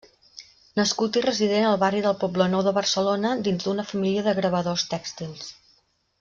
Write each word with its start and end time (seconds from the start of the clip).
Nascut 0.77 1.19
i 1.19 1.21
resident 1.25 1.67
al 1.71 1.77
barri 1.83 2.01
del 2.05 2.17
Poblenou 2.23 2.63
de 2.69 2.73
Barcelona 2.79 3.35
dins 3.49 3.67
d'una 3.69 3.87
família 3.93 4.25
de 4.31 4.35
gravadors 4.41 4.89
tèxtils. 4.97 5.55